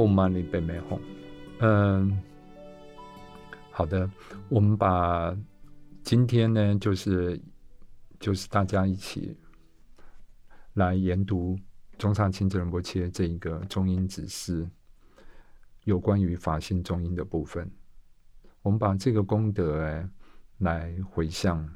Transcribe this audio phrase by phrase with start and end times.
[0.00, 1.00] Om Mani Padme Hum。
[1.58, 2.18] 嗯，
[3.70, 4.10] 好的，
[4.48, 5.36] 我们把
[6.02, 7.38] 今天呢，就是
[8.18, 9.36] 就是大家一起
[10.72, 11.58] 来研读
[11.98, 14.66] 中上清真仁波切这一个中音指示，
[15.84, 17.70] 有关于法性中音的部分。
[18.62, 20.08] 我们把这个功德哎
[20.60, 21.70] 来回向，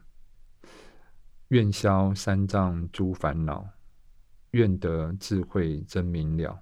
[1.49, 3.69] 愿消三障诸烦恼，
[4.53, 6.59] 愿得智慧真明了，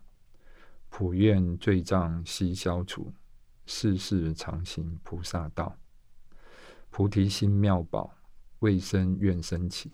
[0.95, 3.11] 普愿罪障悉消除，
[3.65, 5.75] 世世常行菩萨道。
[6.91, 8.15] 菩提心妙宝，
[8.59, 9.91] 未生愿生起，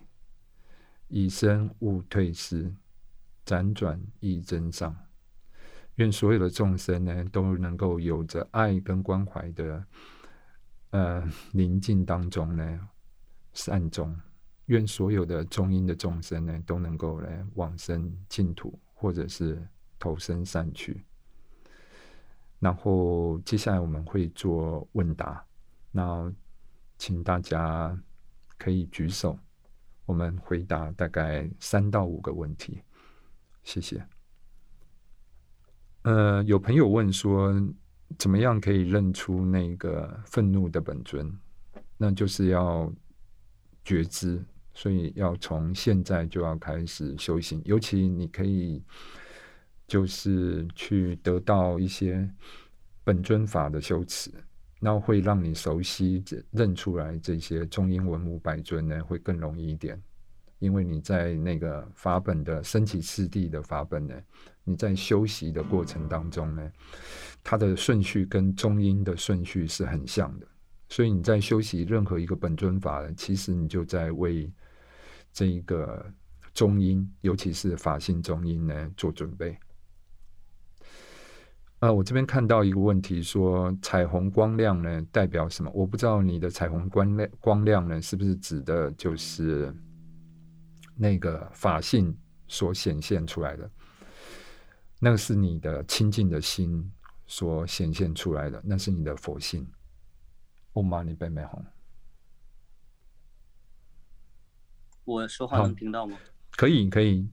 [1.06, 2.74] 以身勿退失，
[3.46, 4.94] 辗转亦增上。
[5.94, 9.84] 愿所有的众生呢，都能够有着爱跟关怀的。
[10.90, 12.88] 呃，宁静当中呢，
[13.52, 14.14] 善终。
[14.66, 19.64] 愿所有的中阴的众生呢，都能够来往生净土，或者是
[19.98, 21.04] 投生善趣。
[22.58, 25.44] 然后接下来我们会做问答，
[25.90, 26.32] 那
[26.96, 27.98] 请大家
[28.56, 29.38] 可以举手，
[30.06, 32.82] 我们回答大概三到五个问题。
[33.62, 34.06] 谢谢。
[36.02, 37.54] 呃，有朋友问说。
[38.18, 41.30] 怎么样可以认出那个愤怒的本尊？
[41.98, 42.90] 那就是要
[43.84, 47.60] 觉知，所以要从现在就要开始修行。
[47.66, 48.82] 尤其你可以
[49.88, 52.30] 就是去得到一些
[53.02, 54.30] 本尊法的修持，
[54.78, 56.22] 那会让你熟悉
[56.52, 60.00] 认出来这些中英文武百尊呢，会更容易一点。
[60.58, 64.14] 因为你在那个法本的升起次第的法本呢，
[64.64, 66.72] 你在修习的过程当中呢。
[67.44, 70.46] 它的顺序跟中音的顺序是很像的，
[70.88, 74.52] 所以你在修习任何一个本尊法，其实你就在为
[75.32, 76.04] 这一个
[76.52, 79.56] 中音，尤其是法性中音呢做准备。
[81.80, 85.70] 呃，我这边看到一个问题，说彩虹光亮呢代表什么？
[85.74, 89.74] 我不知道你的彩虹光亮光亮呢是不是指的就是
[90.96, 93.70] 那个法性所显现出来的？
[94.98, 96.90] 那个是你的清净的心。
[97.30, 99.70] 所显现出来的，那是你的佛性。
[100.72, 101.62] Om Mani Padme Hum。
[105.04, 106.16] 我说话能听到吗？
[106.52, 107.28] 可以，可以。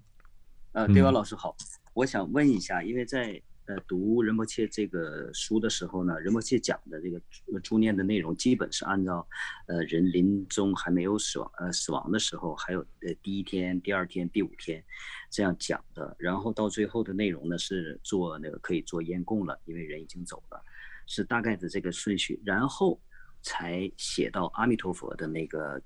[0.73, 1.55] 呃，对方老师好，
[1.93, 7.19] 我想问一下，因为在呃读仁波切这个书的时候呢，仁波切讲的这个
[7.61, 9.27] 助念的内容，基本是按照
[9.67, 14.83] 呃人临终还没有死亡呃死亡的时候，还有呃第一天、第二天、第五天。
[15.31, 20.63] 这样讲的，然后到最后的内容呢是做那个可以做烟供了，因为人已经走了，
[21.07, 23.01] 是大概的这个顺序，然后
[23.41, 25.81] 才写到阿弥陀佛的那个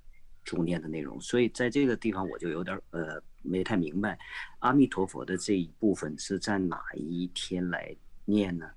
[0.50, 1.22] 主念的内容。
[1.22, 4.18] 所以在这个地方我就有点呃没太明白，
[4.60, 7.96] 阿弥陀佛的这一部分是在哪一天来
[8.26, 8.68] 念呢？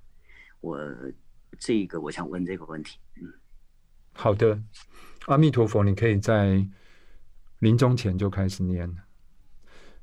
[0.60, 0.78] 我
[1.58, 2.98] 这个我想问这个问题。
[3.16, 3.32] 嗯，
[4.12, 4.62] 好的，
[5.28, 6.68] 阿弥陀佛，你可以在
[7.60, 8.94] 临终前就开始念。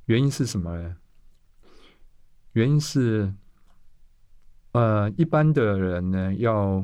[0.05, 0.97] 原因是什么呢？
[2.53, 3.31] 原因是，
[4.71, 6.83] 呃，一般的人呢，要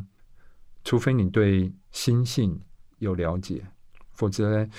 [0.84, 2.62] 除非你对心性
[3.00, 3.66] 有了解，
[4.16, 4.72] 否则呢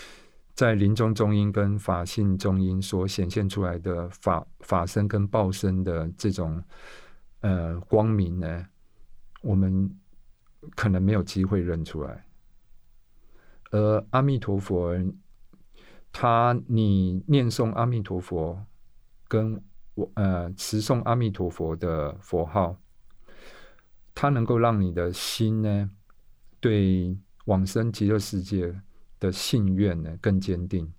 [0.55, 6.63] 在临终中音跟法性中音所显现出来的法法身跟报身的这种
[7.41, 8.67] 呃光明呢，
[9.43, 9.91] 我们
[10.75, 12.27] 可能没有机会认出来。
[13.71, 14.97] 而阿弥陀佛。
[16.19, 18.65] 他，你念诵阿弥陀佛，
[19.29, 19.63] 跟
[19.95, 22.75] 我呃持诵阿弥陀佛的佛号，
[24.15, 25.91] 它能够让你的心呢，
[26.59, 28.81] 对往生极乐世界
[29.27, 30.91] 的信愿呢更坚定。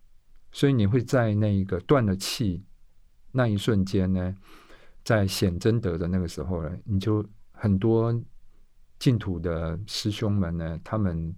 [0.52, 2.64] 所以你会在那一个断了气
[3.32, 4.36] 那一瞬间呢，
[5.04, 8.14] 在显真德的那个时候呢，你就很多
[9.00, 11.34] 净土的师兄们呢，他们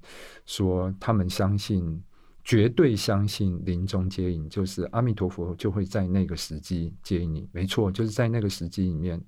[0.46, 2.04] 说他们相信。
[2.42, 7.48] 绝对相信临终接引，就是阿弥陀佛就会在那个时机接引你。
[7.52, 9.24] 没错，就是在那个时机里面，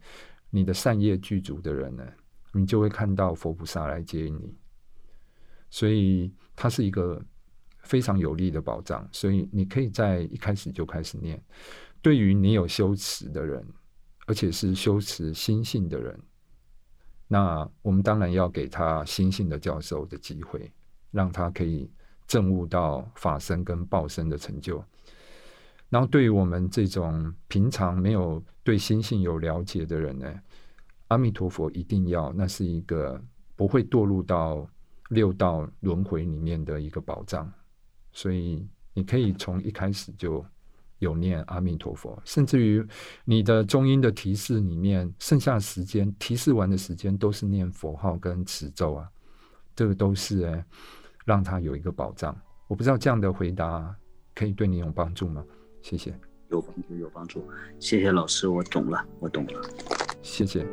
[0.50, 2.04] 你的善业具足的人呢，
[2.52, 4.58] 你就会看到佛菩萨来接引你。
[5.70, 7.24] 所以它是一个
[7.92, 9.06] 非常有力的保障。
[9.12, 11.40] 所以你可以在一开始就开始念。
[12.02, 13.68] 对于你有修持的人，
[14.26, 16.20] 而且是修持心性的人，
[17.28, 20.72] 那我们当然要给他心性的教授的机会，
[21.12, 21.92] 让他可以。
[22.28, 24.82] 证悟到法身跟报身的成就，
[25.90, 30.34] 然后对于我们这种平常没有对心性有了解的人呢，
[31.10, 33.22] 阿弥陀佛一定要，那是一个
[33.58, 34.66] 不会堕入到
[35.10, 37.52] 六道轮回里面的一个保障。
[38.12, 40.46] 所以你可以从一开始就
[41.00, 42.86] 有念阿弥陀佛，甚至于
[43.26, 49.10] 你的中音的提示里面，剩下时间提示完的时间都是念佛号跟持咒啊，
[49.76, 50.66] 这个都是哎，
[51.26, 52.36] 让他有一个保障。
[52.68, 53.96] 我不知道这样的回答
[54.36, 55.44] 可以对你有帮助吗？
[55.82, 56.14] 谢谢。
[56.50, 57.44] 有帮助，有帮助。
[57.80, 59.62] 谢谢老师，我懂了，我懂了。
[60.22, 60.66] 谢谢。